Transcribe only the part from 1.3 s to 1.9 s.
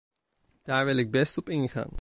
op ingaan.